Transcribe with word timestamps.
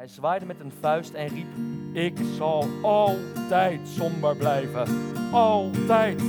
Hij 0.00 0.08
zwaaide 0.08 0.46
met 0.46 0.60
een 0.60 0.72
vuist 0.80 1.14
en 1.14 1.28
riep: 1.28 1.46
Ik 1.92 2.18
zal 2.36 2.66
altijd 2.82 3.80
somber 3.88 4.36
blijven. 4.36 4.86
Altijd. 5.32 6.22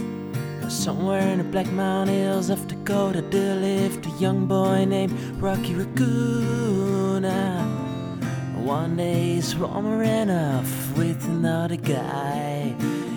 Somewhere 0.67 1.31
in 1.31 1.37
the 1.37 1.43
Black 1.43 1.71
Mountain 1.71 2.19
Hills 2.19 2.49
of 2.49 2.65
Dakota, 2.65 3.21
there 3.29 3.55
lived 3.55 4.05
a 4.05 4.09
young 4.19 4.47
boy 4.47 4.85
named 4.85 5.11
Rocky 5.39 5.75
Raccoon. 5.75 7.25
One 8.65 8.95
day 8.95 9.33
his 9.33 9.55
ran 9.55 10.29
off 10.29 10.97
with 10.97 11.23
another 11.23 11.77
guy. 11.83 12.75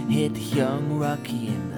Hit 0.08 0.36
young 0.36 0.98
Rocky 0.98 1.46
in 1.46 1.70
the 1.70 1.73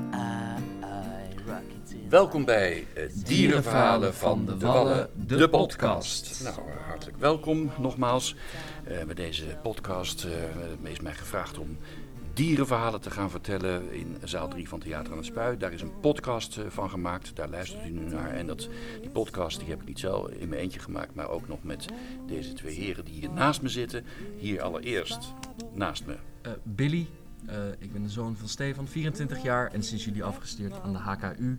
Welkom 2.09 2.45
bij 2.45 2.87
eh, 2.95 3.05
Dierenverhalen 3.25 4.15
van 4.15 4.47
de 4.47 4.59
Wallen, 4.59 5.11
de 5.27 5.49
podcast. 5.49 6.41
Nou, 6.43 6.71
hartelijk 6.87 7.19
welkom 7.19 7.71
nogmaals 7.79 8.37
eh, 8.85 9.05
bij 9.05 9.15
deze 9.15 9.45
podcast. 9.63 10.25
eh, 10.25 10.31
het 10.81 10.91
is 10.91 11.01
mij 11.01 11.15
gevraagd 11.15 11.59
om 11.59 11.79
dierenverhalen 12.33 13.01
te 13.01 13.11
gaan 13.11 13.31
vertellen 13.31 13.93
in 13.93 14.17
zaal 14.25 14.49
3 14.49 14.69
van 14.69 14.81
Theater 14.81 15.13
aan 15.13 15.19
het 15.19 15.27
Spui. 15.27 15.57
Daar 15.57 15.73
is 15.73 15.83
een 15.83 16.01
podcast 16.01 16.59
van 16.69 16.91
gemaakt, 16.91 17.37
daar 17.37 17.49
luistert 17.49 17.87
u 17.87 17.91
nu 17.91 18.05
naar. 18.05 18.31
En 18.31 18.47
dat, 18.47 18.69
die 19.01 19.11
podcast 19.11 19.59
die 19.59 19.69
heb 19.69 19.81
ik 19.81 19.87
niet 19.89 19.99
zelf 19.99 20.29
in 20.29 20.49
mijn 20.49 20.61
eentje 20.61 20.81
gemaakt, 20.81 21.15
maar 21.15 21.29
ook 21.29 21.49
nog 21.49 21.63
met 21.63 21.87
deze 22.27 22.53
twee 22.53 22.75
heren 22.75 23.05
die 23.05 23.15
hier 23.15 23.31
naast 23.31 23.63
me 23.63 23.69
zitten. 23.69 24.05
Hier 24.37 24.63
allereerst 24.63 25.33
naast 25.75 26.07
me. 26.07 26.17
Billy, 26.63 27.07
ik 27.79 27.93
ben 27.93 28.03
de 28.03 28.09
zoon 28.09 28.37
van 28.37 28.49
Stefan, 28.49 28.89
24 28.89 29.43
jaar 29.43 29.73
en 29.73 29.83
sinds 29.83 30.05
jullie 30.05 30.25
afgestudeerd 30.25 30.83
aan 30.83 30.93
de 30.93 30.99
HKU, 30.99 31.59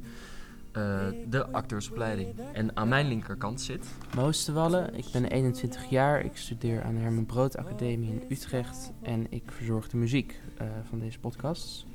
eh, 0.77 1.08
de 1.30 1.48
acteursopleiding. 1.52 2.36
En 2.54 2.76
aan 2.76 2.88
mijn 2.88 3.08
linkerkant 3.08 3.62
zit. 3.62 3.86
Moos 4.16 4.45
de 4.45 4.52
Wallen, 4.52 4.95
ik 4.95 5.05
ben 5.12 5.26
21 5.26 5.90
jaar. 5.90 6.26
Ik 6.26 6.38
studeer 6.38 6.84
aan 6.84 6.95
de 6.95 7.02
Herman 7.02 7.26
Brood 7.26 7.58
Academie 7.58 8.12
in 8.12 8.23
Utrecht. 8.30 8.91
En 9.02 9.26
ik 9.30 9.44
verzorg 9.45 9.88
de 9.88 9.98
muziek 9.98 10.40
eh, 10.58 10.67
van 10.90 11.00
deze 11.00 11.19
podcast. 11.19 11.86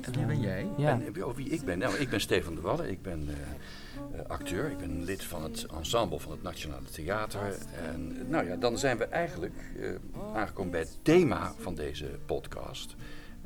En 0.00 0.12
wie 0.12 0.26
ben 0.26 0.40
jij? 0.40 0.66
Ja, 0.76 1.00
En 1.00 1.24
oh, 1.24 1.34
wie 1.36 1.48
ik 1.48 1.64
ben? 1.64 1.78
Nou, 1.78 1.94
ik 1.96 2.10
ben 2.10 2.20
Stefan 2.20 2.54
de 2.54 2.60
Wallen. 2.60 2.90
Ik 2.90 3.02
ben 3.02 3.28
eh, 3.28 3.34
eh, 4.12 4.26
acteur. 4.26 4.70
Ik 4.70 4.78
ben 4.78 5.04
lid 5.04 5.24
van 5.24 5.42
het 5.42 5.66
ensemble 5.76 6.20
van 6.20 6.32
het 6.32 6.42
Nationale 6.42 6.90
Theater. 6.90 7.56
En 7.92 8.16
eh, 8.20 8.28
nou 8.28 8.46
ja, 8.46 8.56
dan 8.56 8.78
zijn 8.78 8.98
we 8.98 9.04
eigenlijk 9.04 9.54
eh, 9.80 9.90
aangekomen 10.34 10.70
bij 10.70 10.80
het 10.80 10.98
thema 11.02 11.52
van 11.58 11.74
deze 11.74 12.18
podcast. 12.26 12.94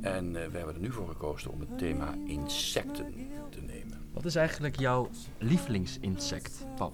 En 0.01 0.35
eh, 0.35 0.47
we 0.49 0.57
hebben 0.57 0.75
er 0.75 0.81
nu 0.81 0.91
voor 0.91 1.07
gekozen 1.07 1.51
om 1.51 1.59
het 1.59 1.77
thema 1.77 2.15
insecten 2.25 3.13
te 3.49 3.61
nemen. 3.61 4.01
Wat 4.11 4.25
is 4.25 4.35
eigenlijk 4.35 4.79
jouw 4.79 5.09
lievelingsinsect, 5.37 6.65
pap? 6.75 6.93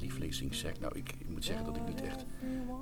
Lievelingsinsect. 0.00 0.80
Nou, 0.80 0.96
ik, 0.96 1.14
ik 1.18 1.28
moet 1.28 1.44
zeggen 1.44 1.64
dat 1.64 1.76
ik 1.76 1.86
niet 1.86 2.02
echt 2.02 2.24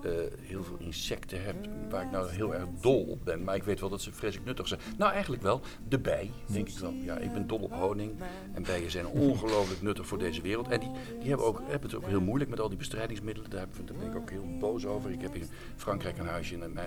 eh, 0.03 0.13
heel 0.41 0.65
veel 0.65 0.77
insecten 0.79 1.45
heb 1.45 1.57
waar 1.91 2.03
ik 2.03 2.11
nou 2.11 2.31
heel 2.31 2.55
erg 2.55 2.65
dol 2.81 3.05
op 3.05 3.25
ben. 3.25 3.45
Maar 3.45 3.55
ik 3.55 3.65
weet 3.65 3.81
wel 3.81 3.89
dat 3.89 4.01
ze 4.01 4.13
vreselijk 4.13 4.47
nuttig 4.47 4.69
zijn. 4.69 4.81
Nou, 4.99 5.13
eigenlijk 5.13 5.43
wel. 5.43 5.61
De 5.89 5.99
bij, 5.99 6.31
denk 6.47 6.69
ik 6.69 6.79
wel. 6.79 6.93
Ja, 6.93 7.17
ik 7.17 7.33
ben 7.33 7.47
dol 7.47 7.59
op 7.59 7.73
honing. 7.73 8.13
En 8.53 8.63
bijen 8.63 8.91
zijn 8.91 9.07
ongelooflijk 9.07 9.83
nuttig 9.83 10.07
voor 10.07 10.19
deze 10.19 10.43
wereld. 10.43 10.69
En 10.69 10.81
die, 10.81 10.91
die 11.21 11.29
hebben, 11.29 11.47
ook, 11.47 11.59
hebben 11.59 11.91
het 11.91 11.95
ook 11.95 12.07
heel 12.07 12.21
moeilijk 12.21 12.51
met 12.51 12.61
al 12.61 12.69
die 12.69 12.79
bestrijdingsmiddelen. 12.79 13.51
Daar, 13.51 13.69
ben 13.99 14.11
ik 14.11 14.17
ook 14.17 14.31
heel 14.31 14.57
boos 14.59 14.87
over. 14.87 15.11
Ik 15.11 15.21
heb 15.21 15.35
in 15.35 15.49
Frankrijk 15.77 16.19
een 16.19 16.27
huisje 16.27 16.59
en 16.59 16.79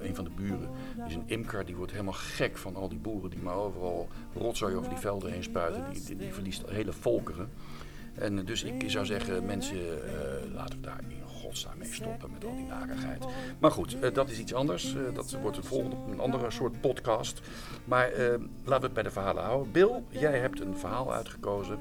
een 0.00 0.14
van 0.14 0.24
de 0.24 0.30
buren 0.30 0.70
is 1.06 1.14
een 1.14 1.22
imker. 1.26 1.64
Die 1.64 1.76
wordt 1.76 1.92
helemaal 1.92 2.12
gek 2.12 2.56
van 2.56 2.76
al 2.76 2.88
die 2.88 2.98
boeren 2.98 3.30
die 3.30 3.40
maar 3.40 3.56
overal 3.56 4.08
rotzooi 4.34 4.74
over 4.74 4.88
die 4.88 4.98
velden 4.98 5.32
heen 5.32 5.42
spuiten. 5.42 5.84
Die, 5.92 6.04
die, 6.04 6.16
die 6.16 6.32
verliest 6.32 6.62
hele 6.68 6.92
volkeren. 6.92 7.50
En 8.18 8.44
dus 8.44 8.62
ik 8.62 8.90
zou 8.90 9.06
zeggen, 9.06 9.46
mensen, 9.46 9.76
eh, 9.76 10.52
laten 10.54 10.80
we 10.80 10.86
daar 10.86 11.00
in 11.08 11.16
godsnaam 11.26 11.78
mee 11.78 11.92
stoppen 11.92 12.30
met 12.32 12.44
al 12.44 12.56
die 12.56 12.66
narigheid. 12.66 13.24
Maar 13.58 13.70
goed, 13.70 13.98
eh, 14.00 14.14
dat 14.14 14.30
is 14.30 14.38
iets 14.38 14.54
anders. 14.54 14.94
Eh, 14.94 15.14
dat 15.14 15.36
wordt 15.42 15.56
een 15.56 15.64
volgende, 15.64 15.96
een 16.10 16.20
andere 16.20 16.50
soort 16.50 16.80
podcast. 16.80 17.40
Maar 17.84 18.10
laten 18.10 18.40
we 18.64 18.84
het 18.84 18.92
bij 18.92 19.02
de 19.02 19.10
verhalen 19.10 19.42
houden. 19.44 19.72
Bill, 19.72 20.02
jij 20.08 20.38
hebt 20.38 20.60
een 20.60 20.76
verhaal 20.76 21.12
uitgekozen. 21.12 21.78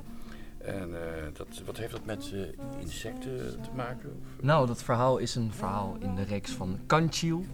En 0.57 0.94
dat, 1.34 1.47
wat 1.66 1.78
heeft 1.78 1.91
dat 1.91 2.06
met 2.06 2.34
insecten 2.79 3.62
te 3.62 3.69
maken? 3.75 4.09
Of- 4.09 4.44
Nou, 4.44 4.68
dat 4.68 4.84
verhaal 4.84 5.18
is 5.18 5.35
een 5.35 5.51
verhaal 5.53 5.95
in 6.00 6.16
de 6.16 6.24
reeks 6.24 6.51
van 6.51 6.79
Kanchiel. 6.85 7.45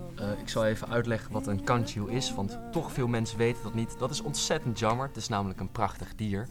Ik 0.41 0.49
zal 0.49 0.65
even 0.65 0.89
uitleggen 0.89 1.31
wat 1.31 1.47
een 1.47 1.63
Kanchiel 1.63 2.07
is, 2.07 2.33
want 2.33 2.59
toch 2.71 2.91
veel 2.91 3.07
mensen 3.07 3.37
weten 3.37 3.63
dat 3.63 3.73
niet. 3.73 3.99
Dat 3.99 4.09
is 4.11 4.21
ontzettend 4.21 4.79
jammer, 4.79 5.07
het 5.07 5.15
is 5.17 5.27
namelijk 5.27 5.59
een 5.59 5.71
prachtig 5.71 6.15
dier. 6.15 6.47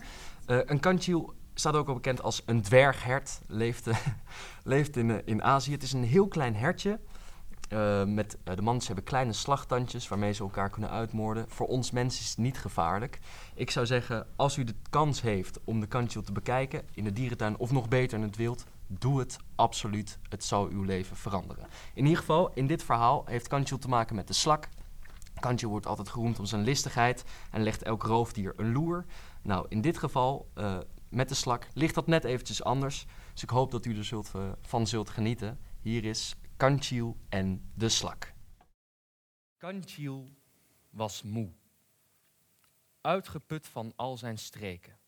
Een 0.47 0.81
Kanchiel 0.81 1.33
staat 1.61 1.75
ook 1.75 1.89
al 1.89 1.95
bekend 1.95 2.23
als 2.23 2.43
een 2.47 2.63
dwerghert, 2.63 3.41
leeft, 3.47 3.87
eh, 3.87 3.97
leeft 4.63 4.97
in, 4.97 5.11
eh, 5.11 5.17
in 5.25 5.43
Azië. 5.43 5.73
Het 5.73 5.83
is 5.83 5.93
een 5.93 6.05
heel 6.05 6.29
klein 6.29 6.57
hertje. 6.57 7.01
Eh, 7.69 8.05
met, 8.05 8.39
de 8.45 8.63
mannen 8.63 8.87
hebben 8.87 9.05
kleine 9.05 9.33
slagtandjes 9.33 10.09
waarmee 10.09 10.33
ze 10.33 10.43
elkaar 10.43 10.71
kunnen 10.71 10.91
uitmoorden. 10.91 11.45
Voor 11.49 11.67
ons 11.67 11.91
mensen 11.91 12.23
is 12.23 12.29
het 12.29 12.39
niet 12.39 12.59
gevaarlijk. 12.59 13.19
Ik 13.55 13.71
zou 13.71 13.87
zeggen, 13.87 14.27
als 14.37 14.57
u 14.57 14.65
de 14.65 14.75
kans 14.91 15.23
heeft 15.23 15.59
om 15.65 15.81
de 15.81 15.87
Kanchiel 15.87 16.23
te 16.23 16.33
bekijken 16.33 16.83
in 16.95 17.05
de 17.05 17.13
dierentuin 17.13 17.59
of 17.59 17.73
nog 17.73 17.89
beter 17.89 18.19
in 18.19 18.25
het 18.25 18.37
wild, 18.37 18.65
doe 18.87 19.19
het 19.19 19.37
absoluut. 19.55 20.19
Het 20.29 20.45
zal 20.45 20.69
uw 20.69 20.83
leven 20.83 21.17
veranderen. 21.17 21.67
In 21.95 22.05
ieder 22.05 22.19
geval, 22.19 22.51
in 22.55 22.67
dit 22.67 22.83
verhaal 22.83 23.23
heeft 23.27 23.49
Kanchiel 23.49 23.79
te 23.79 23.89
maken 23.89 24.17
met 24.17 24.27
de 24.27 24.33
slak. 24.33 24.69
Kanchiel 25.41 25.71
wordt 25.71 25.87
altijd 25.87 26.09
geroemd 26.09 26.39
om 26.39 26.45
zijn 26.45 26.63
listigheid 26.63 27.25
en 27.51 27.63
legt 27.63 27.83
elk 27.83 28.03
roofdier 28.03 28.53
een 28.57 28.73
loer. 28.73 29.05
Nou, 29.43 29.67
in 29.69 29.81
dit 29.81 29.99
geval, 29.99 30.49
met 31.11 31.29
de 31.29 31.35
slak, 31.35 31.67
ligt 31.75 31.95
dat 31.95 32.07
net 32.07 32.25
eventjes 32.25 32.63
anders. 32.63 33.07
Dus 33.33 33.43
ik 33.43 33.51
hoop 33.51 33.71
dat 33.71 33.87
u 33.87 33.97
er 33.97 34.05
zult, 34.05 34.35
eh, 34.35 34.53
van 34.61 34.87
zult 34.87 35.11
genieten. 35.11 35.61
Hier 35.81 36.05
is 36.05 36.37
Kanchiel 36.57 37.17
en 37.29 37.71
de 37.75 37.89
slak. 37.89 38.33
Kanchiel 39.57 40.31
was 40.91 41.23
moe. 41.23 41.53
Uitgeput 43.01 43.69
van 43.69 43.93
al 43.97 44.17
zijn 44.17 44.39
streken. 44.39 44.99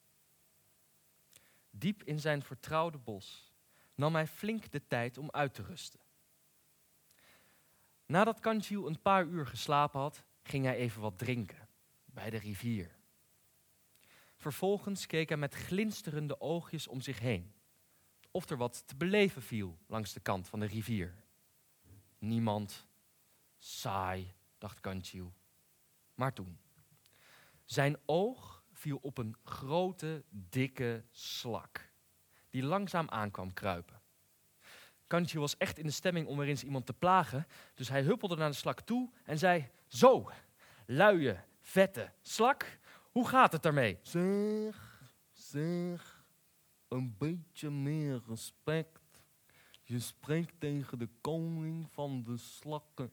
Diep 1.70 2.02
in 2.02 2.20
zijn 2.20 2.42
vertrouwde 2.42 2.98
bos 2.98 3.52
nam 3.94 4.14
hij 4.14 4.26
flink 4.26 4.70
de 4.70 4.86
tijd 4.86 5.18
om 5.18 5.30
uit 5.30 5.54
te 5.54 5.62
rusten. 5.62 6.00
Nadat 8.06 8.40
Kanchiel 8.40 8.86
een 8.86 9.02
paar 9.02 9.26
uur 9.26 9.46
geslapen 9.46 10.00
had, 10.00 10.24
ging 10.42 10.64
hij 10.64 10.76
even 10.76 11.00
wat 11.00 11.18
drinken 11.18 11.68
bij 12.04 12.30
de 12.30 12.38
rivier. 12.38 13.01
Vervolgens 14.42 15.06
keek 15.06 15.28
hij 15.28 15.38
met 15.38 15.54
glinsterende 15.54 16.40
oogjes 16.40 16.88
om 16.88 17.00
zich 17.00 17.18
heen, 17.18 17.52
of 18.30 18.50
er 18.50 18.56
wat 18.56 18.86
te 18.86 18.96
beleven 18.96 19.42
viel 19.42 19.78
langs 19.86 20.12
de 20.12 20.20
kant 20.20 20.48
van 20.48 20.60
de 20.60 20.66
rivier. 20.66 21.14
Niemand. 22.18 22.86
Saai, 23.58 24.34
dacht 24.58 24.80
Kanchiel. 24.80 25.32
Maar 26.14 26.32
toen. 26.32 26.58
Zijn 27.64 27.96
oog 28.06 28.64
viel 28.72 28.98
op 29.02 29.18
een 29.18 29.36
grote, 29.44 30.24
dikke 30.30 31.04
slak. 31.10 31.90
Die 32.50 32.62
langzaam 32.62 33.08
aankwam 33.08 33.52
kruipen. 33.52 34.00
Kanchiel 35.06 35.40
was 35.40 35.56
echt 35.56 35.78
in 35.78 35.86
de 35.86 35.92
stemming 35.92 36.26
om 36.26 36.38
weer 36.38 36.48
eens 36.48 36.64
iemand 36.64 36.86
te 36.86 36.94
plagen. 36.94 37.46
Dus 37.74 37.88
hij 37.88 38.02
huppelde 38.02 38.36
naar 38.36 38.50
de 38.50 38.56
slak 38.56 38.80
toe 38.80 39.10
en 39.24 39.38
zei: 39.38 39.70
Zo, 39.86 40.30
luie, 40.86 41.36
vette 41.60 42.12
slak, 42.22 42.78
hoe 43.12 43.28
gaat 43.28 43.52
het 43.52 43.62
daarmee? 43.62 43.98
Zeg, 44.02 45.02
zeg, 45.32 46.24
een 46.88 47.16
beetje 47.18 47.70
meer 47.70 48.22
respect. 48.26 49.00
Je 49.82 49.98
spreekt 49.98 50.60
tegen 50.60 50.98
de 50.98 51.08
koning 51.20 51.88
van 51.90 52.22
de 52.22 52.36
slakken. 52.36 53.12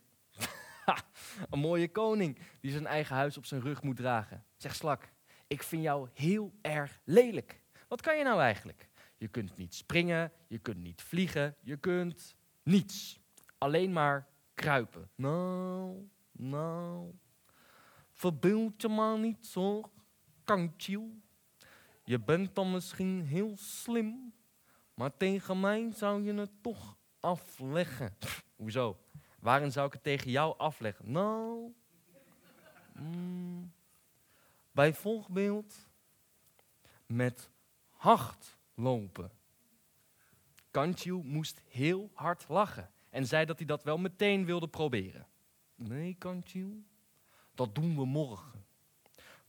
Een 1.50 1.58
mooie 1.58 1.90
koning 1.90 2.38
die 2.60 2.70
zijn 2.70 2.86
eigen 2.86 3.16
huis 3.16 3.36
op 3.36 3.46
zijn 3.46 3.60
rug 3.60 3.82
moet 3.82 3.96
dragen. 3.96 4.44
Zeg 4.56 4.74
slak, 4.74 5.08
ik 5.46 5.62
vind 5.62 5.82
jou 5.82 6.08
heel 6.14 6.52
erg 6.60 7.00
lelijk. 7.04 7.62
Wat 7.88 8.00
kan 8.00 8.18
je 8.18 8.24
nou 8.24 8.40
eigenlijk? 8.40 8.88
Je 9.16 9.28
kunt 9.28 9.56
niet 9.56 9.74
springen, 9.74 10.32
je 10.46 10.58
kunt 10.58 10.78
niet 10.78 11.02
vliegen, 11.02 11.56
je 11.60 11.76
kunt 11.76 12.36
niets. 12.62 13.20
Alleen 13.58 13.92
maar 13.92 14.28
kruipen. 14.54 15.10
Nou, 15.14 16.08
nou. 16.32 17.14
Verbeeld 18.20 18.82
je 18.82 18.88
maar 18.88 19.18
niet 19.18 19.46
zo, 19.46 19.90
kankjiel. 20.44 21.20
Je 22.04 22.18
bent 22.18 22.54
dan 22.54 22.70
misschien 22.70 23.22
heel 23.22 23.56
slim, 23.56 24.34
maar 24.94 25.16
tegen 25.16 25.60
mij 25.60 25.92
zou 25.92 26.22
je 26.22 26.34
het 26.34 26.50
toch 26.62 26.96
afleggen. 27.20 28.16
Hoezo? 28.56 29.00
Waarin 29.38 29.72
zou 29.72 29.86
ik 29.86 29.92
het 29.92 30.02
tegen 30.02 30.30
jou 30.30 30.58
afleggen? 30.58 31.12
Nou, 31.12 31.72
mm, 32.92 33.72
bijvoorbeeld 34.72 35.88
met 37.06 37.50
hard 37.90 38.58
lopen. 38.74 39.30
Kanchiel 40.70 41.22
moest 41.22 41.62
heel 41.68 42.10
hard 42.14 42.48
lachen 42.48 42.90
en 43.10 43.26
zei 43.26 43.44
dat 43.44 43.58
hij 43.58 43.66
dat 43.66 43.82
wel 43.82 43.98
meteen 43.98 44.44
wilde 44.44 44.68
proberen. 44.68 45.26
Nee, 45.74 46.14
Kanchiel, 46.18 46.84
dat 47.60 47.74
doen 47.74 47.96
we 47.96 48.04
morgen. 48.04 48.64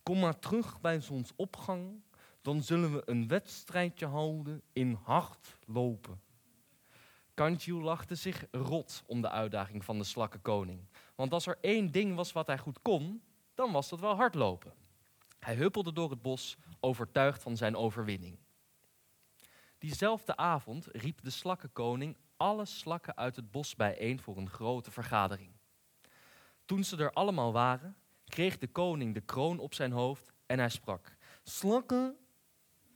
Kom 0.03 0.19
maar 0.19 0.39
terug 0.39 0.81
bij 0.81 0.99
zonsopgang, 1.01 2.01
dan 2.41 2.63
zullen 2.63 2.93
we 2.93 3.01
een 3.05 3.27
wedstrijdje 3.27 4.05
houden 4.05 4.61
in 4.73 4.99
hard 5.03 5.57
lopen. 5.65 6.21
Kantjil 7.33 7.81
lachte 7.81 8.15
zich 8.15 8.45
rot 8.51 9.03
om 9.05 9.21
de 9.21 9.29
uitdaging 9.29 9.85
van 9.85 9.97
de 9.97 10.03
slakkenkoning. 10.03 10.87
Want 11.15 11.33
als 11.33 11.45
er 11.45 11.57
één 11.61 11.91
ding 11.91 12.15
was 12.15 12.31
wat 12.31 12.47
hij 12.47 12.57
goed 12.57 12.81
kon, 12.81 13.21
dan 13.53 13.71
was 13.71 13.89
dat 13.89 13.99
wel 13.99 14.15
hardlopen. 14.15 14.73
Hij 15.39 15.55
huppelde 15.55 15.93
door 15.93 16.09
het 16.09 16.21
bos, 16.21 16.57
overtuigd 16.79 17.41
van 17.41 17.57
zijn 17.57 17.75
overwinning. 17.75 18.39
Diezelfde 19.77 20.35
avond 20.35 20.87
riep 20.91 21.21
de 21.21 21.29
slakkenkoning 21.29 22.17
alle 22.37 22.65
slakken 22.65 23.17
uit 23.17 23.35
het 23.35 23.51
bos 23.51 23.75
bijeen 23.75 24.19
voor 24.19 24.37
een 24.37 24.49
grote 24.49 24.91
vergadering. 24.91 25.51
Toen 26.65 26.83
ze 26.83 26.97
er 26.97 27.11
allemaal 27.11 27.51
waren, 27.51 27.95
kreeg 28.31 28.57
de 28.57 28.67
koning 28.67 29.13
de 29.13 29.21
kroon 29.21 29.59
op 29.59 29.73
zijn 29.73 29.91
hoofd 29.91 30.33
en 30.45 30.59
hij 30.59 30.69
sprak: 30.69 31.17
Slakken 31.43 32.17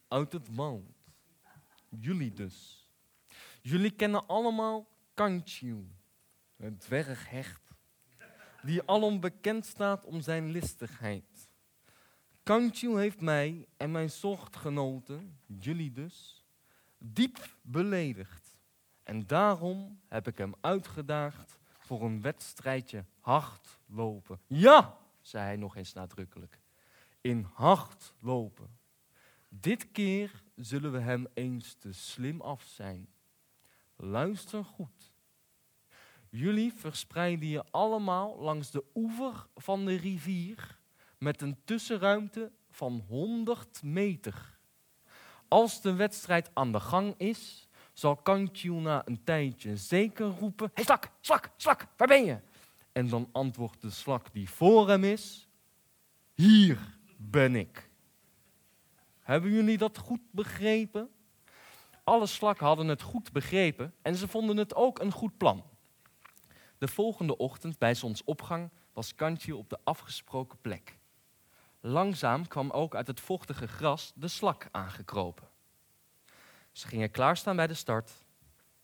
uit 0.08 0.32
het 0.32 0.56
woud. 0.56 1.12
Jullie 1.90 2.34
dus. 2.34 2.90
Jullie 3.62 3.92
kennen 3.92 4.28
allemaal 4.28 4.88
Kantjiel, 5.14 5.88
het 6.56 6.80
dwerghecht, 6.80 7.62
die 8.62 8.82
alom 8.86 9.20
bekend 9.20 9.66
staat 9.66 10.06
om 10.06 10.22
zijn 10.22 10.52
listigheid. 10.52 11.50
Kantjiel 12.44 12.98
heeft 12.98 13.22
mij 13.22 13.68
en 13.78 13.92
mijn 13.92 14.10
sochtgenoten, 14.10 15.40
jullie 15.46 15.92
dus, 15.92 16.46
diep 16.98 17.56
beledigd. 17.62 18.58
En 19.04 19.28
daarom 19.28 20.02
heb 20.08 20.28
ik 20.28 20.38
hem 20.38 20.54
uitgedaagd 20.62 21.60
voor 21.80 22.02
een 22.02 22.22
wedstrijdje 22.22 23.06
hardlopen. 23.20 24.40
Ja, 24.48 24.98
zei 25.28 25.44
hij 25.44 25.56
nog 25.56 25.76
eens 25.76 25.94
nadrukkelijk. 25.94 26.60
In 27.22 27.48
hardlopen. 27.54 28.78
Dit 29.50 29.92
keer 29.92 30.44
zullen 30.56 30.92
we 30.92 31.00
hem 31.00 31.28
eens 31.34 31.74
te 31.74 31.94
slim 31.94 32.42
af 32.42 32.64
zijn. 32.64 33.08
Luister 33.96 34.66
goed. 34.66 35.14
Jullie 36.30 36.74
verspreiden 36.74 37.48
je 37.48 37.64
allemaal 37.72 38.40
langs 38.40 38.72
de 38.72 38.84
oever 38.96 39.48
van 39.56 39.86
de 39.86 39.96
rivier 39.96 40.80
met 41.18 41.42
een 41.42 41.58
tussenruimte 41.64 42.52
van 42.70 43.04
100 43.08 43.84
meter. 43.84 44.58
Als 45.48 45.82
de 45.82 45.94
wedstrijd 45.94 46.50
aan 46.54 46.72
de 46.72 46.80
gang 46.80 47.14
is, 47.18 47.68
zal 47.94 48.16
Kantjil 48.16 48.76
na 48.76 49.02
een 49.08 49.24
tijdje 49.24 49.78
zeker 49.78 50.26
roepen: 50.26 50.72
Hé 50.74 50.84
slak, 50.84 51.12
slak, 51.22 51.50
slak, 51.56 51.88
waar 51.98 52.08
ben 52.08 52.26
je? 52.26 52.40
En 52.96 53.10
dan 53.10 53.30
antwoordt 53.32 53.82
de 53.82 53.90
slak 53.90 54.34
die 54.34 54.50
voor 54.50 54.90
hem 54.90 55.04
is: 55.04 55.48
Hier 56.34 56.98
ben 57.18 57.56
ik. 57.56 57.90
Hebben 59.20 59.52
jullie 59.52 59.78
dat 59.78 59.98
goed 59.98 60.22
begrepen? 60.32 61.10
Alle 62.04 62.26
slakken 62.26 62.66
hadden 62.66 62.88
het 62.88 63.02
goed 63.02 63.32
begrepen 63.32 63.94
en 64.02 64.16
ze 64.16 64.28
vonden 64.28 64.58
het 64.58 64.76
ook 64.76 65.00
een 65.00 65.12
goed 65.12 65.38
plan. 65.38 65.64
De 66.78 66.88
volgende 66.88 67.38
ochtend 67.38 67.78
bij 67.78 67.94
zonsopgang 67.94 68.70
was 68.94 69.16
Kantje 69.16 69.56
op 69.56 69.70
de 69.70 69.80
afgesproken 69.84 70.62
plek. 70.62 70.98
Langzaam 71.80 72.48
kwam 72.48 72.72
ook 72.72 72.96
uit 72.96 73.08
het 73.08 73.20
vochtige 73.20 73.68
gras 73.68 74.12
de 74.16 74.28
slak 74.28 74.68
aangekropen. 74.72 75.48
Ze 76.72 76.88
gingen 76.88 77.12
klaarstaan 77.12 77.56
bij 77.56 77.68
de 77.68 77.74
start. 77.74 78.12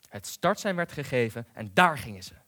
Het 0.10 0.28
startsein 0.28 0.76
werd 0.76 0.92
gegeven 0.92 1.48
en 1.54 1.74
daar 1.74 1.98
gingen 1.98 2.24
ze. 2.24 2.42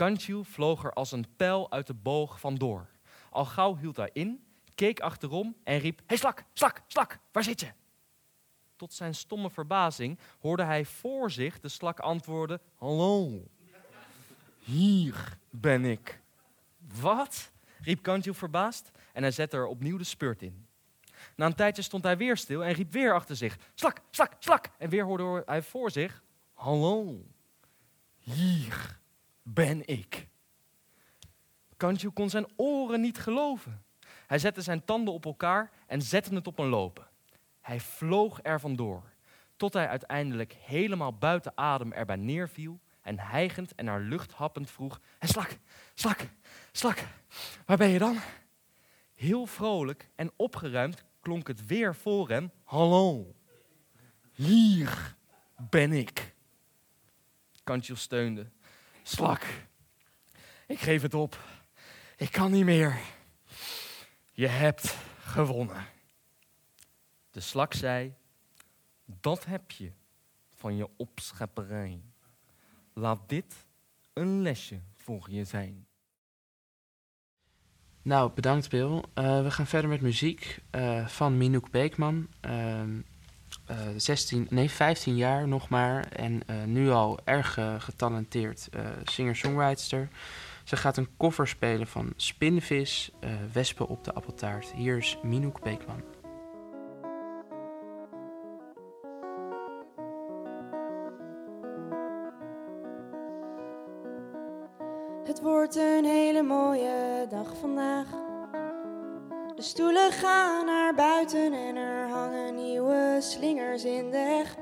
Kantje 0.00 0.44
vloog 0.44 0.84
er 0.84 0.92
als 0.92 1.12
een 1.12 1.26
pijl 1.36 1.70
uit 1.70 1.86
de 1.86 1.94
boog 1.94 2.40
vandoor. 2.40 2.86
Al 3.30 3.44
gauw 3.44 3.76
hield 3.76 3.96
hij 3.96 4.10
in, 4.12 4.44
keek 4.74 5.00
achterom 5.00 5.56
en 5.64 5.78
riep: 5.78 6.00
Hé 6.06 6.16
slak, 6.16 6.44
slak, 6.52 6.82
slak, 6.86 7.18
waar 7.32 7.44
zit 7.44 7.60
je? 7.60 7.72
Tot 8.76 8.92
zijn 8.92 9.14
stomme 9.14 9.50
verbazing 9.50 10.18
hoorde 10.38 10.62
hij 10.62 10.84
voor 10.84 11.30
zich 11.30 11.60
de 11.60 11.68
slak 11.68 11.98
antwoorden: 11.98 12.60
Hallo, 12.74 13.46
hier 14.58 15.38
ben 15.50 15.84
ik. 15.84 16.20
Wat? 17.00 17.50
riep 17.80 18.02
Kantje 18.02 18.34
verbaasd 18.34 18.90
en 19.12 19.22
hij 19.22 19.32
zette 19.32 19.56
er 19.56 19.66
opnieuw 19.66 19.98
de 19.98 20.04
spurt 20.04 20.42
in. 20.42 20.66
Na 21.36 21.46
een 21.46 21.54
tijdje 21.54 21.82
stond 21.82 22.04
hij 22.04 22.16
weer 22.16 22.36
stil 22.36 22.64
en 22.64 22.72
riep 22.72 22.92
weer 22.92 23.14
achter 23.14 23.36
zich: 23.36 23.58
Slak, 23.74 24.00
slak, 24.10 24.32
slak. 24.38 24.70
En 24.78 24.88
weer 24.88 25.04
hoorde 25.04 25.42
hij 25.46 25.62
voor 25.62 25.90
zich: 25.90 26.22
Hallo, 26.54 27.24
hier 28.18 28.99
ben 29.54 29.86
ik. 29.86 30.28
Kantje 31.76 32.10
kon 32.10 32.30
zijn 32.30 32.46
oren 32.56 33.00
niet 33.00 33.18
geloven. 33.18 33.84
Hij 34.26 34.38
zette 34.38 34.62
zijn 34.62 34.84
tanden 34.84 35.14
op 35.14 35.24
elkaar 35.24 35.70
en 35.86 36.02
zette 36.02 36.34
het 36.34 36.46
op 36.46 36.58
een 36.58 36.68
lopen. 36.68 37.08
Hij 37.60 37.80
vloog 37.80 38.38
er 38.42 38.60
vandoor, 38.60 39.02
tot 39.56 39.72
hij 39.72 39.88
uiteindelijk 39.88 40.52
helemaal 40.52 41.12
buiten 41.18 41.52
adem 41.54 41.92
erbij 41.92 42.16
neerviel 42.16 42.80
en 43.02 43.18
hijgend 43.18 43.74
en 43.74 43.84
naar 43.84 44.00
lucht 44.00 44.32
happend 44.32 44.70
vroeg: 44.70 45.00
slak, 45.20 45.58
slak, 45.94 46.28
slak, 46.72 47.04
waar 47.66 47.76
ben 47.76 47.88
je 47.88 47.98
dan? 47.98 48.18
Heel 49.14 49.46
vrolijk 49.46 50.10
en 50.14 50.30
opgeruimd 50.36 51.04
klonk 51.20 51.46
het 51.46 51.66
weer 51.66 51.94
voor 51.94 52.28
hem: 52.28 52.50
Hallo, 52.64 53.34
hier 54.32 55.16
ben 55.70 55.92
ik. 55.92 56.34
Kantje 57.64 57.94
steunde: 57.94 58.50
Slak, 59.02 59.46
ik 60.66 60.78
geef 60.78 61.02
het 61.02 61.14
op. 61.14 61.38
Ik 62.16 62.32
kan 62.32 62.52
niet 62.52 62.64
meer. 62.64 62.98
Je 64.32 64.46
hebt 64.46 64.96
gewonnen. 65.18 65.86
De 67.30 67.40
slak 67.40 67.74
zei: 67.74 68.14
Dat 69.04 69.44
heb 69.44 69.70
je 69.70 69.92
van 70.54 70.76
je 70.76 70.88
opschepperij. 70.96 72.02
Laat 72.92 73.28
dit 73.28 73.66
een 74.12 74.42
lesje 74.42 74.80
voor 74.96 75.26
je 75.30 75.44
zijn. 75.44 75.86
Nou, 78.02 78.32
bedankt 78.32 78.68
Bill. 78.68 79.02
Uh, 79.14 79.42
we 79.42 79.50
gaan 79.50 79.66
verder 79.66 79.90
met 79.90 80.00
muziek 80.00 80.62
uh, 80.74 81.06
van 81.06 81.36
Minouk 81.36 81.70
Beekman. 81.70 82.28
Uh, 82.46 82.82
16, 83.96 84.46
nee, 84.50 84.70
15 84.70 85.16
jaar 85.16 85.48
nog 85.48 85.68
maar 85.68 86.08
en 86.08 86.32
uh, 86.32 86.56
nu 86.64 86.90
al 86.90 87.18
erg 87.24 87.58
getalenteerd 87.78 88.68
singer-songwriter. 89.04 90.08
Ze 90.64 90.76
gaat 90.76 90.96
een 90.96 91.08
cover 91.18 91.48
spelen 91.48 91.86
van 91.86 92.12
Spinvis, 92.16 93.10
Wespen 93.52 93.88
op 93.88 94.04
de 94.04 94.12
appeltaart. 94.12 94.72
Hier 94.76 94.96
is 94.96 95.18
Minouk 95.22 95.62
Beekman. 95.62 96.02
Het 105.30 105.40
wordt 105.40 105.76
een 105.76 106.04
hele 106.04 106.42
mooie 106.42 107.26
dag 107.28 107.56
vandaag. 107.60 108.06
De 109.56 109.62
stoelen 109.62 110.12
gaan 110.12 110.66
naar 110.66 110.94
buiten 110.94 111.52
en 111.52 111.76
er 111.76 111.99
hangen 112.30 112.54
nieuwe 112.54 113.16
slingers 113.20 113.84
in 113.84 114.10
de 114.10 114.16
heg. 114.16 114.56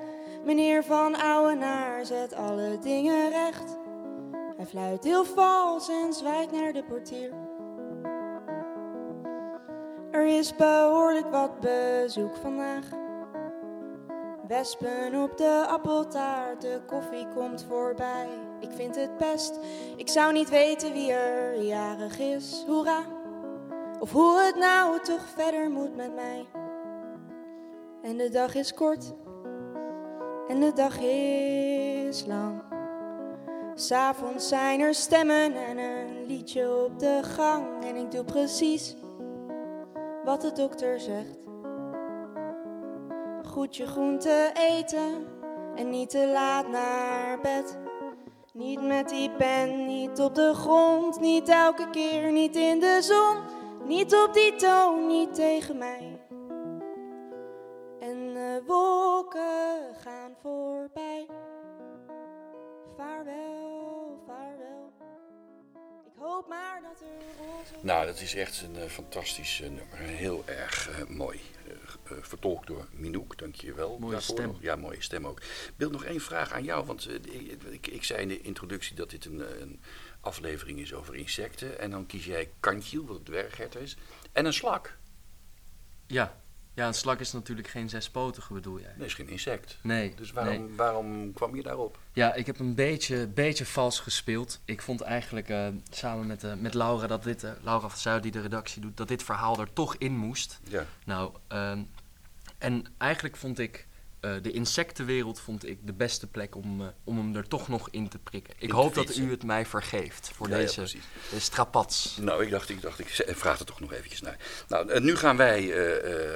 Meneer 0.44 0.84
van 0.84 1.16
Ouwenaar 1.16 2.06
zet 2.06 2.34
alle 2.34 2.78
dingen 2.78 3.28
recht. 3.28 3.78
Hij 4.56 4.66
fluit 4.66 5.04
heel 5.04 5.24
vals 5.24 5.88
en 5.88 6.12
zwaait 6.12 6.52
naar 6.52 6.72
de 6.72 6.84
portier. 6.84 7.32
Er 10.10 10.26
is 10.26 10.56
behoorlijk 10.56 11.30
wat 11.30 11.60
bezoek 11.60 12.36
vandaag. 12.36 12.84
Wespen 14.46 15.22
op 15.22 15.36
de 15.36 15.64
appeltaart, 15.68 16.60
de 16.60 16.80
koffie 16.86 17.28
komt 17.34 17.66
voorbij. 17.68 18.28
Ik 18.60 18.70
vind 18.72 18.96
het 18.96 19.16
best, 19.16 19.58
ik 19.96 20.08
zou 20.08 20.32
niet 20.32 20.48
weten 20.48 20.92
wie 20.92 21.12
er 21.12 21.62
jarig 21.62 22.18
is. 22.18 22.64
Hoera! 22.66 22.98
Of 24.00 24.12
hoe 24.12 24.42
het 24.42 24.56
nou 24.56 25.00
toch 25.00 25.28
verder 25.36 25.70
moet 25.70 25.96
met 25.96 26.14
mij. 26.14 26.46
En 28.02 28.16
de 28.16 28.28
dag 28.28 28.54
is 28.54 28.74
kort, 28.74 29.14
en 30.48 30.60
de 30.60 30.72
dag 30.74 30.98
is 31.00 32.26
lang. 32.26 32.62
S'avonds 33.74 34.48
zijn 34.48 34.80
er 34.80 34.94
stemmen 34.94 35.54
en 35.54 35.78
een 35.78 36.26
liedje 36.26 36.84
op 36.84 36.98
de 36.98 37.20
gang. 37.22 37.84
En 37.84 37.96
ik 37.96 38.10
doe 38.10 38.24
precies 38.24 38.96
wat 40.24 40.40
de 40.40 40.52
dokter 40.52 41.00
zegt 41.00 41.38
goed 43.58 43.76
je 43.76 43.86
groente 43.86 44.50
eten 44.54 45.26
en 45.74 45.90
niet 45.90 46.10
te 46.10 46.30
laat 46.32 46.68
naar 46.68 47.40
bed. 47.40 47.78
Niet 48.52 48.82
met 48.82 49.08
die 49.08 49.30
pen, 49.30 49.86
niet 49.86 50.20
op 50.20 50.34
de 50.34 50.54
grond, 50.54 51.20
niet 51.20 51.48
elke 51.48 51.90
keer, 51.90 52.32
niet 52.32 52.56
in 52.56 52.80
de 52.80 52.98
zon, 53.00 53.36
niet 53.86 54.14
op 54.14 54.34
die 54.34 54.54
toon, 54.54 55.06
niet 55.06 55.34
tegen 55.34 55.78
mij. 55.78 56.17
Wolken 58.68 59.94
gaan 60.02 60.36
voorbij. 60.42 61.26
Vaarwel, 62.96 64.22
vaarwel. 64.26 64.92
Ik 66.06 66.12
hoop 66.18 66.48
maar 66.48 66.80
dat 66.82 67.00
er 67.00 67.46
roze 67.46 67.74
Nou, 67.86 68.06
dat 68.06 68.20
is 68.20 68.34
echt 68.34 68.62
een 68.62 68.76
eh, 68.76 68.88
fantastisch 68.88 69.60
eh, 69.60 69.68
nummer. 69.68 69.96
Heel 69.96 70.42
erg 70.46 70.88
eh, 70.88 71.06
mooi. 71.06 71.40
Vertolkt 72.04 72.66
door 72.66 72.88
Minouk, 72.92 73.38
dank 73.38 73.54
je 73.54 73.74
wel. 73.74 73.98
Mooie 73.98 74.12
daarvoor 74.12 74.36
stem. 74.36 74.46
nog. 74.46 74.62
Ja, 74.62 74.76
mooie 74.76 75.02
stem 75.02 75.26
ook. 75.26 75.42
Bill, 75.76 75.88
nog 75.88 76.04
één 76.04 76.20
vraag 76.20 76.52
aan 76.52 76.64
jou. 76.64 76.86
Want 76.86 77.08
ik, 77.10 77.62
ik, 77.62 77.86
ik 77.86 78.04
zei 78.04 78.22
in 78.22 78.28
de 78.28 78.40
introductie 78.40 78.96
dat 78.96 79.10
dit 79.10 79.24
een, 79.24 79.62
een 79.62 79.80
aflevering 80.20 80.78
is 80.78 80.94
over 80.94 81.14
insecten. 81.14 81.78
En 81.78 81.90
dan 81.90 82.06
kies 82.06 82.24
jij 82.24 82.50
kantjiel, 82.60 83.06
wat 83.06 83.16
een 83.16 83.22
dwergherter 83.22 83.80
is. 83.80 83.96
En 84.32 84.46
een 84.46 84.52
slak. 84.52 84.96
Ja. 86.06 86.40
Ja, 86.78 86.86
een 86.86 86.94
slak 86.94 87.20
is 87.20 87.32
natuurlijk 87.32 87.68
geen 87.68 87.88
zespotige, 87.88 88.52
bedoel 88.52 88.80
jij? 88.80 88.92
Nee, 88.96 89.06
is 89.06 89.14
geen 89.14 89.28
insect. 89.28 89.78
Nee. 89.82 90.14
Dus 90.16 90.32
waarom, 90.32 90.66
nee. 90.66 90.76
waarom 90.76 91.32
kwam 91.32 91.56
je 91.56 91.62
daarop? 91.62 91.98
Ja, 92.12 92.34
ik 92.34 92.46
heb 92.46 92.58
een 92.58 92.74
beetje, 92.74 93.26
beetje 93.26 93.66
vals 93.66 94.00
gespeeld. 94.00 94.60
Ik 94.64 94.82
vond 94.82 95.00
eigenlijk 95.00 95.48
eh, 95.48 95.66
samen 95.90 96.26
met, 96.26 96.44
eh, 96.44 96.54
met 96.54 96.74
Laura, 96.74 97.06
dat 97.06 97.22
dit, 97.22 97.44
eh, 97.44 97.50
Laura 97.62 97.88
van 97.88 97.98
Zuid 97.98 98.22
die 98.22 98.32
de 98.32 98.40
redactie 98.40 98.82
doet, 98.82 98.96
dat 98.96 99.08
dit 99.08 99.22
verhaal 99.22 99.60
er 99.60 99.72
toch 99.72 99.96
in 99.96 100.16
moest. 100.16 100.60
Ja. 100.68 100.84
Nou, 101.04 101.32
ehm, 101.46 101.82
en 102.58 102.84
eigenlijk 102.98 103.36
vond 103.36 103.58
ik 103.58 103.86
eh, 104.20 104.32
de 104.42 104.50
insectenwereld 104.50 105.40
vond 105.40 105.66
ik 105.66 105.78
de 105.86 105.92
beste 105.92 106.26
plek 106.26 106.56
om, 106.56 106.80
eh, 106.80 106.86
om 107.04 107.18
hem 107.18 107.36
er 107.36 107.48
toch 107.48 107.68
nog 107.68 107.88
in 107.90 108.08
te 108.08 108.18
prikken. 108.18 108.54
Ik 108.58 108.70
hoop 108.70 108.94
dat 108.94 109.16
u 109.16 109.30
het 109.30 109.44
mij 109.44 109.66
vergeeft 109.66 110.30
voor 110.34 110.48
Ja, 110.48 110.56
ja, 110.56 110.62
deze, 110.62 110.80
deze 110.80 111.00
strapats. 111.38 112.16
Nou, 112.20 112.44
ik 112.44 112.50
dacht, 112.50 112.68
ik 112.68 112.82
dacht, 112.82 112.98
ik 112.98 113.36
vraag 113.36 113.58
er 113.58 113.64
toch 113.64 113.80
nog 113.80 113.92
eventjes 113.92 114.20
naar. 114.20 114.36
Nou, 114.68 114.88
eh, 114.88 115.00
nu 115.00 115.16
gaan 115.16 115.36
wij 115.36 115.76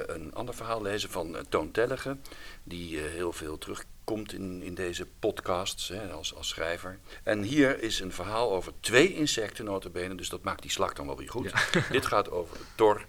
een 0.07 0.33
ander 0.33 0.55
verhaal 0.55 0.81
lezen 0.81 1.09
van 1.09 1.45
Toon 1.49 1.71
Tellige, 1.71 2.17
die 2.63 2.99
heel 2.99 3.33
veel 3.33 3.57
terugkomt 3.57 4.33
in, 4.33 4.61
in 4.61 4.73
deze 4.73 5.07
podcasts 5.19 5.87
hè, 5.87 6.11
als, 6.11 6.35
als 6.35 6.47
schrijver. 6.47 6.99
En 7.23 7.41
hier 7.41 7.81
is 7.81 7.99
een 7.99 8.13
verhaal 8.13 8.51
over 8.51 8.73
twee 8.79 9.13
insecten, 9.13 9.65
notabene, 9.65 10.15
dus 10.15 10.29
dat 10.29 10.43
maakt 10.43 10.61
die 10.61 10.71
slak 10.71 10.95
dan 10.95 11.05
wel 11.05 11.17
weer 11.17 11.29
goed. 11.29 11.51
Dit 11.91 12.05
gaat 12.05 12.31
over 12.31 12.57
de 12.57 12.63
tor 12.75 13.05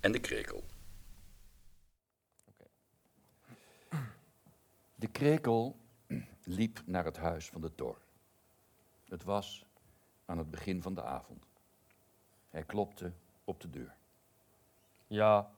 en 0.00 0.12
de 0.12 0.18
krekel. 0.18 0.64
De 4.94 5.06
krekel 5.06 5.76
liep 6.44 6.82
naar 6.86 7.04
het 7.04 7.16
huis 7.16 7.48
van 7.48 7.60
de 7.60 7.74
tor. 7.74 7.98
Het 9.08 9.22
was 9.22 9.64
aan 10.24 10.38
het 10.38 10.50
begin 10.50 10.82
van 10.82 10.94
de 10.94 11.02
avond. 11.02 11.46
Hij 12.50 12.64
klopte 12.64 13.12
op 13.44 13.60
de 13.60 13.70
deur. 13.70 13.96
Ja, 15.06 15.50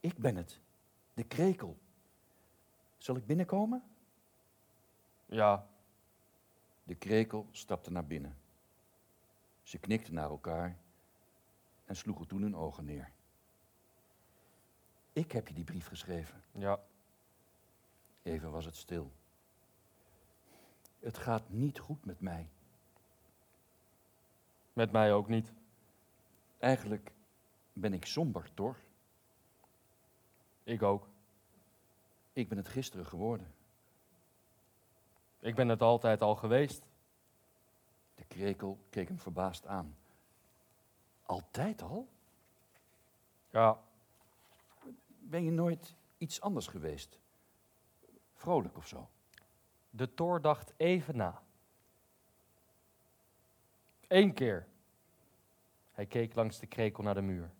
Ik 0.00 0.16
ben 0.18 0.36
het, 0.36 0.60
de 1.14 1.24
krekel. 1.24 1.78
Zal 2.98 3.16
ik 3.16 3.26
binnenkomen? 3.26 3.82
ja, 5.26 5.66
De 6.82 6.94
krekel 6.94 7.46
stapte 7.50 7.90
naar 7.90 8.06
binnen. 8.06 8.38
Ze 9.62 9.78
knikten 9.78 10.14
naar 10.14 10.28
elkaar 10.30 10.78
en 11.84 11.96
sloegen 11.96 12.26
toen 12.26 12.42
hun 12.42 12.56
ogen 12.56 12.84
neer. 12.84 13.10
Ik 15.12 15.32
heb 15.32 15.48
je 15.48 15.54
die 15.54 15.64
brief 15.64 15.86
geschreven. 15.86 16.42
ja. 16.52 16.80
Even 18.22 18.50
was 18.50 18.64
het 18.64 18.76
stil. 18.76 19.12
Het 20.98 21.18
gaat 21.18 21.48
niet 21.48 21.78
goed 21.78 22.04
met 22.04 22.20
mij. 22.20 22.48
Met 24.72 24.92
mij 24.92 25.12
ook 25.12 25.28
niet. 25.28 25.52
Eigenlijk 26.58 27.12
ben 27.72 27.92
ik 27.92 28.04
somber, 28.06 28.54
Tor. 28.54 28.76
Ik 30.62 30.82
ook. 30.82 31.08
Ik 32.32 32.48
ben 32.48 32.58
het 32.58 32.68
gisteren 32.68 33.06
geworden. 33.06 33.54
Ik 35.38 35.54
ben 35.54 35.68
het 35.68 35.82
altijd 35.82 36.20
al 36.22 36.36
geweest. 36.36 36.82
De 38.14 38.24
krekel 38.24 38.78
keek 38.90 39.08
hem 39.08 39.18
verbaasd 39.18 39.66
aan. 39.66 39.96
Altijd 41.26 41.82
al? 41.82 42.08
Ja, 43.50 43.78
Ben 45.18 45.44
je 45.44 45.50
nooit 45.50 45.94
iets 46.18 46.40
anders 46.40 46.66
geweest? 46.66 47.18
Vrolijk 48.40 48.76
of 48.76 48.86
zo? 48.86 49.08
de 49.90 50.14
Tor 50.14 50.40
dacht 50.40 50.72
even 50.76 51.16
na. 51.16 51.42
Eén 54.08 54.32
keer. 54.32 54.66
Hij 55.92 56.06
keek 56.06 56.34
langs 56.34 56.58
de 56.58 56.66
krekel 56.66 57.02
naar 57.02 57.14
de 57.14 57.20
muur. 57.20 57.50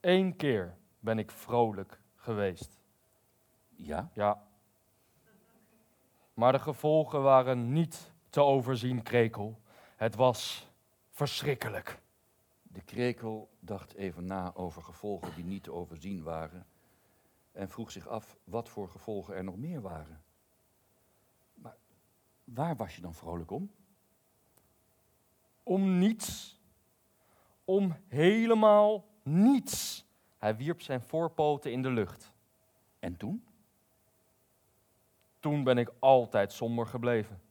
Eén 0.00 0.36
keer 0.36 0.76
ben 1.00 1.18
ik 1.18 1.30
vrolijk 1.30 2.00
geweest. 2.14 2.78
Ja? 3.68 4.10
Ja. 4.12 4.46
Maar 6.34 6.52
de 6.52 6.58
gevolgen 6.58 7.22
waren 7.22 7.72
niet 7.72 8.12
te 8.30 8.40
overzien, 8.40 9.02
krekel. 9.02 9.60
Het 9.96 10.14
was 10.14 10.70
verschrikkelijk. 11.10 12.00
De 12.62 12.82
krekel 12.82 13.50
dacht 13.60 13.94
even 13.94 14.24
na 14.24 14.54
over 14.54 14.82
gevolgen 14.82 15.34
die 15.34 15.44
niet 15.44 15.62
te 15.62 15.72
overzien 15.72 16.22
waren 16.22 16.66
en 17.52 17.68
vroeg 17.68 17.90
zich 17.90 18.08
af 18.08 18.36
wat 18.44 18.68
voor 18.68 18.88
gevolgen 18.88 19.34
er 19.34 19.44
nog 19.44 19.56
meer 19.56 19.80
waren. 19.80 20.22
Maar 21.54 21.76
waar 22.44 22.76
was 22.76 22.94
je 22.96 23.02
dan 23.02 23.14
vrolijk 23.14 23.50
om? 23.50 23.70
Om 25.62 25.98
niets. 25.98 26.60
Om 27.64 27.96
helemaal 28.08 29.04
niets. 29.22 30.06
Hij 30.38 30.56
wierp 30.56 30.80
zijn 30.80 31.00
voorpoten 31.00 31.72
in 31.72 31.82
de 31.82 31.90
lucht. 31.90 32.32
En 32.98 33.16
toen? 33.16 33.46
Toen 35.40 35.64
ben 35.64 35.78
ik 35.78 35.92
altijd 35.98 36.52
somber 36.52 36.86
gebleven. 36.86 37.42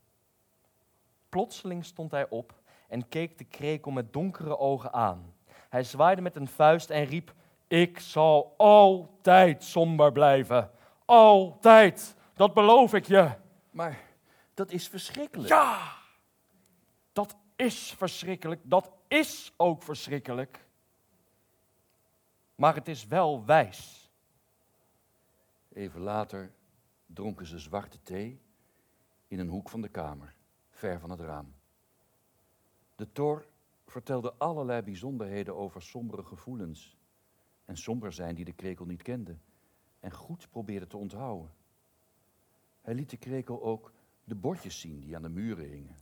Plotseling 1.30 1.86
stond 1.86 2.12
hij 2.12 2.30
op 2.30 2.62
en 2.88 3.08
keek 3.08 3.38
de 3.38 3.44
krekel 3.44 3.92
met 3.92 4.14
donkere 4.14 4.58
ogen 4.58 4.94
aan. 4.94 5.34
Hij 5.70 5.84
zwaaide 5.84 6.22
met 6.22 6.36
een 6.36 6.48
vuist 6.48 6.90
en 6.90 7.06
riep: 7.06 7.34
Ik 7.72 8.00
zal 8.00 8.54
altijd 8.58 9.64
somber 9.64 10.12
blijven. 10.12 10.72
Altijd. 11.06 12.16
Dat 12.34 12.54
beloof 12.54 12.94
ik 12.94 13.06
je. 13.06 13.32
Maar 13.70 14.00
dat 14.54 14.72
is 14.72 14.88
verschrikkelijk. 14.88 15.50
Ja! 15.50 15.98
Dat 17.12 17.36
is 17.56 17.94
verschrikkelijk. 17.98 18.62
Dat 18.64 18.92
is 19.08 19.54
ook 19.58 19.84
verschrikkelijk. 19.84 20.68
Maar 22.56 22.76
het 22.76 22.88
is 22.88 23.06
wel 23.08 23.46
wijs. 23.46 24.12
Even 25.74 26.02
later 26.02 26.54
dronken 27.06 27.46
ze 27.46 27.60
zwarte 27.60 28.02
thee 28.02 28.42
in 29.28 29.40
een 29.40 29.50
hoek 29.50 29.70
van 29.70 29.82
de 29.82 29.90
kamer, 29.90 30.36
ver 30.70 31.00
van 31.00 31.10
het 31.10 31.20
raam. 31.20 31.54
De 32.96 33.12
Tor 33.12 33.46
vertelde 33.86 34.34
allerlei 34.38 34.82
bijzonderheden 34.82 35.56
over 35.56 35.82
sombere 35.82 36.24
gevoelens 36.24 37.00
en 37.66 37.78
somber 37.78 38.14
zijn 38.14 38.36
die 38.36 38.46
de 38.46 38.54
krekel 38.54 38.86
niet 38.86 39.02
kende 39.02 39.36
en 40.00 40.12
goed 40.12 40.50
probeerde 40.50 40.88
te 40.88 40.98
onthouden. 40.98 41.52
Hij 42.82 42.94
liet 42.94 43.10
de 43.10 43.18
krekel 43.18 43.64
ook 43.64 43.92
de 44.24 44.36
bordjes 44.36 44.80
zien 44.80 45.00
die 45.00 45.16
aan 45.16 45.22
de 45.22 45.30
muren 45.30 45.70
hingen. 45.70 45.96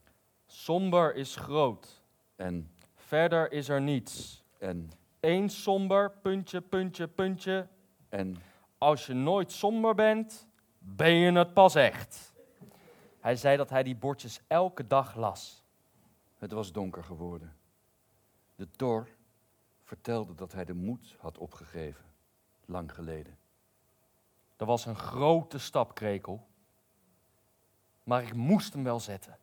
Somber 0.46 1.16
is 1.16 1.36
groot. 1.36 2.02
En, 2.36 2.72
Verder 2.96 3.52
is 3.52 3.70
er 3.70 3.82
niets. 3.82 4.44
en, 4.58 4.92
Eén 5.20 5.50
somber, 5.50 6.12
puntje, 6.12 6.62
puntje, 6.62 7.08
puntje. 7.08 7.68
en 8.10 8.38
Als 8.78 9.06
je 9.06 9.14
nooit 9.14 9.52
somber 9.52 9.96
bent, 9.96 10.48
ben 10.78 11.14
je 11.14 11.32
het 11.32 11.54
pas 11.54 11.76
echt. 11.76 12.34
Hij 13.20 13.36
zei 13.36 13.58
dat 13.58 13.70
hij 13.70 13.84
die 13.84 13.96
bordjes 13.96 14.42
elke 14.48 14.88
dag 14.88 15.16
las. 15.16 15.64
het 16.38 16.52
was 16.52 16.72
donker 16.72 17.04
geworden. 17.04 17.56
De 18.56 18.70
Tor 18.72 19.08
vertelde 19.90 20.34
dat 20.34 20.52
hij 20.52 20.66
de 20.66 20.74
moed 20.74 21.16
had 21.20 21.38
opgegeven, 21.38 22.06
lang 22.66 22.94
geleden. 22.94 23.38
Dat 24.56 24.68
was 24.68 24.86
een 24.86 24.96
grote 24.96 25.58
stap, 25.58 25.96
krekel. 25.96 26.48
Maar 28.04 28.24
ik 28.24 28.34
moest 28.34 28.74
hem 28.74 28.84
wel 28.84 29.00
zetten. 29.00 29.38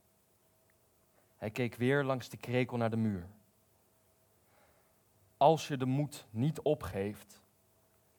Hij 1.37 1.51
keek 1.51 1.75
weer 1.75 2.05
langs 2.05 2.29
de 2.29 2.37
krekel 2.37 2.77
naar 2.77 2.91
de 2.91 2.97
muur. 2.97 3.29
Als 5.37 5.69
je 5.69 5.77
de 5.77 5.87
moed 5.87 6.27
niet 6.31 6.61
opgeeft, 6.61 7.43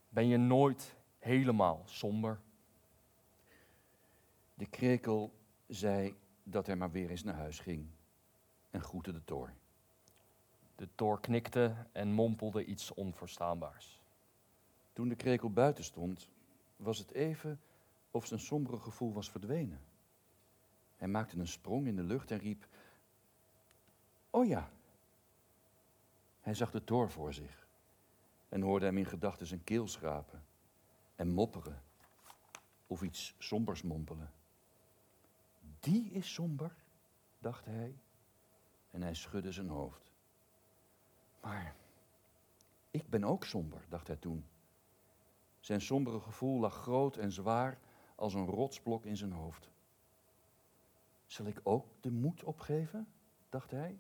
ben 0.10 0.27
je 0.27 0.38
nooit 0.38 0.96
helemaal 1.19 1.81
somber. 1.86 2.39
De 4.53 4.65
krekel 4.65 5.34
zei 5.67 6.15
dat 6.43 6.65
hij 6.65 6.75
maar 6.75 6.91
weer 6.91 7.10
eens 7.10 7.24
naar 7.24 7.36
huis 7.36 7.60
ging 7.60 7.88
en 8.69 8.81
groette 8.81 9.12
de 9.12 9.24
Tor. 9.24 9.53
De 10.77 10.88
Thor 10.96 11.19
knikte 11.19 11.75
en 11.91 12.12
mompelde 12.12 12.65
iets 12.65 12.93
onverstaanbaars. 12.93 14.01
Toen 14.93 15.07
de 15.07 15.15
krekel 15.15 15.51
buiten 15.51 15.84
stond, 15.84 16.29
was 16.75 16.98
het 16.98 17.12
even 17.12 17.62
of 18.12 18.25
zijn 18.25 18.39
sombere 18.39 18.77
gevoel 18.77 19.13
was 19.13 19.31
verdwenen. 19.31 19.81
Hij 20.96 21.07
maakte 21.07 21.38
een 21.38 21.48
sprong 21.48 21.88
in 21.88 21.96
de 21.96 22.03
lucht 22.03 22.31
en 22.31 22.38
riep: 22.38 22.67
Oh 24.29 24.48
ja. 24.48 24.69
Hij 26.39 26.53
zag 26.53 26.72
de 26.72 26.84
Tor 26.84 27.12
voor 27.12 27.34
zich 27.34 27.67
en 28.50 28.62
hoorde 28.62 28.86
hem 28.86 28.98
in 28.98 29.05
gedachten 29.05 29.48
zijn 29.48 29.63
keel 29.63 29.88
schrapen 29.88 30.46
en 31.15 31.29
mopperen 31.29 31.84
of 32.88 33.01
iets 33.01 33.36
sombers 33.38 33.81
mompelen. 33.81 34.31
Die 35.79 36.12
is 36.12 36.34
somber, 36.34 36.75
dacht 37.39 37.65
hij 37.65 37.96
en 38.91 39.01
hij 39.01 39.13
schudde 39.13 39.51
zijn 39.51 39.69
hoofd. 39.69 40.12
Maar 41.41 41.75
ik 42.91 43.10
ben 43.10 43.24
ook 43.24 43.46
somber, 43.46 43.86
dacht 43.89 44.08
hij 44.08 44.15
toen. 44.15 44.46
Zijn 45.60 45.82
sombere 45.82 46.20
gevoel 46.20 46.60
lag 46.60 46.74
groot 46.74 47.17
en 47.17 47.32
zwaar 47.32 47.79
als 48.15 48.34
een 48.34 48.46
rotsblok 48.46 49.06
in 49.06 49.17
zijn 49.17 49.32
hoofd. 49.32 49.70
Zal 51.25 51.46
ik 51.46 51.60
ook 51.63 51.86
de 52.01 52.12
moed 52.12 52.44
opgeven? 52.44 53.08
dacht 53.50 53.72
hij, 53.72 54.00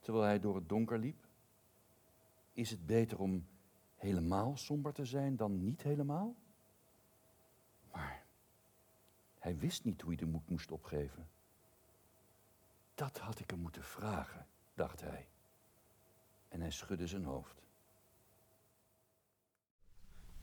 terwijl 0.00 0.24
hij 0.24 0.40
door 0.40 0.54
het 0.54 0.68
donker 0.68 0.98
liep. 0.98 1.26
Is 2.52 2.70
het 2.70 2.86
beter 2.86 3.18
om 3.18 3.46
helemaal 3.94 4.56
somber 4.56 4.92
te 4.92 5.04
zijn 5.04 5.36
dan 5.36 5.64
niet 5.64 5.82
helemaal? 5.82 6.34
Maar 7.90 8.24
hij 9.38 9.58
wist 9.58 9.84
niet 9.84 10.00
hoe 10.00 10.10
hij 10.10 10.18
de 10.18 10.30
moed 10.30 10.48
moest 10.48 10.70
opgeven. 10.70 11.28
Dat 12.94 13.18
had 13.18 13.38
ik 13.38 13.50
hem 13.50 13.58
moeten 13.58 13.84
vragen, 13.84 14.46
dacht 14.74 15.00
hij. 15.00 15.28
En 16.52 16.60
hij 16.60 16.70
schudde 16.70 17.06
zijn 17.06 17.24
hoofd. 17.24 17.54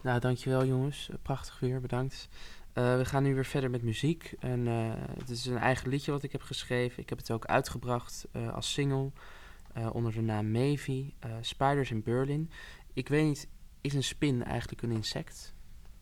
Nou, 0.02 0.20
dankjewel 0.20 0.66
jongens. 0.66 1.10
Eh, 1.10 1.16
Prachtig 1.22 1.60
weer, 1.60 1.82
bedankt. 1.82 2.28
Eh, 2.74 2.98
we 2.98 3.06
gaan 3.06 3.24
nu 3.24 3.34
weer 3.34 3.46
verder 3.46 3.70
met 3.70 3.82
muziek. 3.82 4.34
En, 4.40 4.68
eh, 4.68 4.94
het 5.18 5.30
is 5.30 5.46
een 5.46 5.58
eigen 5.58 5.90
liedje 5.90 6.12
wat 6.12 6.24
ik 6.24 6.32
heb 6.32 6.42
geschreven. 6.42 7.02
Ik 7.04 7.10
heb 7.10 7.18
het 7.18 7.32
ook 7.32 7.46
uitgebracht 7.46 8.28
eh, 8.32 8.54
als 8.54 8.74
single 8.74 9.12
eh, 9.74 9.90
onder 9.96 10.12
de 10.14 10.22
naam 10.22 10.52
Mavie. 10.52 11.16
eh, 11.20 11.32
Spiders 11.42 11.92
in 11.92 12.04
Berlin. 12.04 12.52
Ik 12.94 13.08
weet 13.08 13.26
niet, 13.26 13.48
is 13.82 13.94
een 13.94 14.04
spin 14.04 14.44
eigenlijk 14.44 14.82
een 14.82 14.92
insect? 14.92 15.54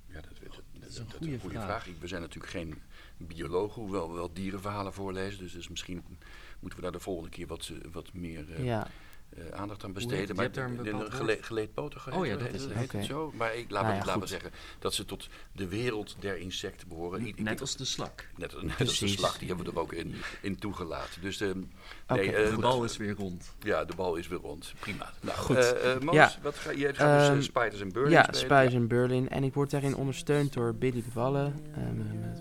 Ja, 0.08 0.22
dat, 0.22 0.24
dat, 0.44 0.62
dat, 0.80 0.90
is 0.90 0.98
een 0.98 1.08
dat 1.08 1.18
goede 1.18 1.40
goede 1.40 1.56
vraag. 1.56 1.66
vraag. 1.66 1.88
Ik- 1.88 2.00
We 2.00 2.08
zijn 2.08 2.22
natuurlijk 2.22 2.52
geen 2.54 2.82
biologen, 3.18 3.82
hoewel 3.82 4.10
we 4.10 4.16
wel 4.16 4.34
dierenverhalen 4.34 4.94
voorlezen. 4.94 5.40
Dus, 5.40 5.52
dus 5.52 5.68
misschien 5.68 6.04
moeten 6.60 6.80
we 6.80 6.84
daar 6.84 6.92
de 6.92 7.00
volgende 7.00 7.30
keer 7.30 7.48
wat, 7.48 7.72
wat 7.92 8.14
meer 8.14 8.54
eh, 8.54 8.66
ja. 8.66 8.88
Eh, 9.38 9.60
aandacht 9.60 9.84
aan 9.84 9.90
Je 9.90 9.96
besteden. 9.96 10.38
hebt 10.40 10.56
daar 10.56 10.66
een 10.70 10.78
de- 10.78 10.84
de- 10.84 10.90
gele, 11.12 11.26
woord? 11.26 11.46
geleedpotige 11.46 12.12
Oh 12.16 12.26
ja, 12.26 12.36
dat 12.36 12.54
is 12.54 12.64
het, 12.92 13.06
zo. 13.06 13.32
Maar 13.38 13.56
ik, 13.56 13.70
laten, 13.72 14.06
Nou 14.06 14.20
ja, 14.20 14.26
zeggen 14.26 14.52
dat 14.80 14.94
ze 14.94 15.06
tot 15.06 15.30
de 15.52 15.68
wereld 15.68 16.16
der 16.20 16.38
insecten 16.38 16.88
behoren. 16.88 17.34
Net 17.36 17.62
als 17.62 17.76
de 17.76 17.86
slak. 17.86 18.28
net, 18.36 18.62
net 18.62 18.80
als 18.80 19.00
de 19.00 19.08
slag, 19.08 19.38
die 19.38 19.48
hebben 19.48 19.66
we 19.66 19.72
er 19.72 19.80
ook 19.80 19.94
in, 19.94 20.14
in 20.42 20.56
toegelaten. 20.58 21.22
Dus 21.22 21.42
eh, 21.42 21.50
Oké, 21.50 22.20
nee, 22.22 22.36
eh, 22.36 22.50
De 22.56 22.62
bal 22.62 22.84
is 22.84 22.98
weer 22.98 23.14
rond. 23.14 23.56
Ja, 23.60 23.86
de 23.86 23.96
bal 23.96 24.16
is 24.16 24.28
weer 24.28 24.40
rond. 24.40 24.74
Prima. 24.80 25.12
Nou, 25.22 25.38
Goed. 25.38 25.58
eh, 25.58 25.96
Ja. 26.12 26.32
wat 26.42 26.56
ga, 26.56 26.72
je 26.72 26.94
gaat 26.94 27.20
dus 27.20 27.28
Ehm, 27.28 27.38
eh, 27.38 27.44
Spiders 27.44 27.82
in 27.82 27.92
Berlin 27.92 28.12
Ja, 28.12 28.22
spelen. 28.24 28.40
Spiders 28.40 28.74
in 28.74 28.88
Berlin. 28.88 29.30
En 29.30 29.44
ik 29.44 29.54
word 29.54 29.70
daarin 29.72 29.96
ondersteund 29.96 30.54
door 30.54 30.76
Billy 30.76 31.02
de 31.04 31.12
Wallen, 31.14 31.54
eh, 31.74 31.82
mijn 31.82 32.36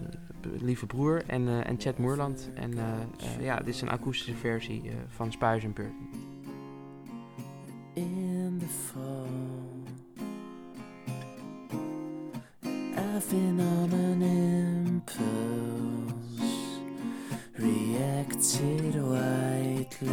lieve 0.61 0.87
broer, 0.87 1.23
en, 1.27 1.65
en 1.65 1.81
Chad 1.81 1.99
Moerland. 1.99 2.51
En 2.55 2.75
ja, 3.41 3.57
dit 3.59 3.75
is 3.75 3.81
een 3.81 3.89
akoestische 3.91 4.35
versie 4.35 4.91
van 5.09 5.33
Spiders 5.33 5.65
in 5.65 5.73
Berlin. 5.73 6.26
In 7.97 8.59
the 8.59 8.67
fall. 8.67 9.27
I've 12.63 13.31
been 13.31 13.59
on 13.59 13.91
an 13.91 14.23
impulse 15.03 15.23
Reacted 17.57 19.03
widely. 19.03 20.11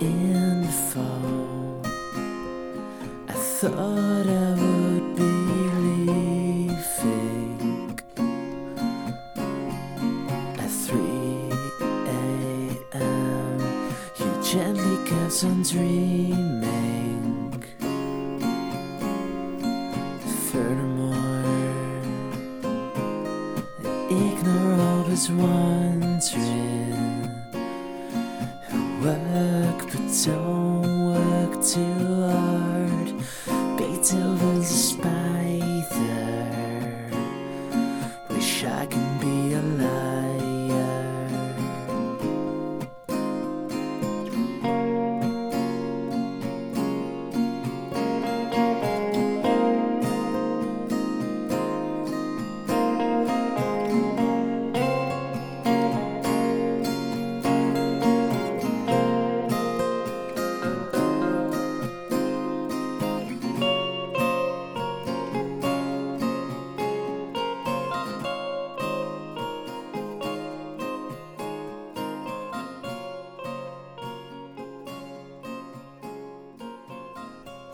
In 0.00 0.62
the 0.62 0.68
fall, 0.68 1.82
I 3.28 3.32
thought 3.34 4.26
I 4.26 4.54
would 4.58 4.69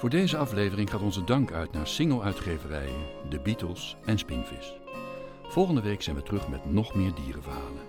Voor 0.07 0.19
deze 0.19 0.37
aflevering 0.37 0.90
gaat 0.90 1.01
onze 1.01 1.25
dank 1.25 1.53
uit 1.53 1.73
naar 1.73 1.87
single-uitgeverijen, 1.87 3.07
de 3.29 3.40
Beatles 3.40 3.97
en 4.05 4.19
Spinvis. 4.19 4.73
Volgende 5.42 5.81
week 5.81 6.03
zijn 6.03 6.16
we 6.16 6.23
terug 6.23 6.49
met 6.49 6.73
nog 6.73 6.95
meer 6.95 7.14
dierenverhalen. 7.14 7.83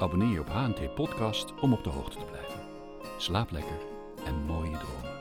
Abonneer 0.00 0.32
je 0.32 0.40
op 0.40 0.48
HNT 0.48 0.94
Podcast 0.94 1.60
om 1.60 1.72
op 1.72 1.84
de 1.84 1.90
hoogte 1.90 2.18
te 2.18 2.24
blijven. 2.24 2.60
Slaap 3.18 3.50
lekker 3.50 3.78
en 4.24 4.34
mooie 4.34 4.78
dromen. 4.78 5.11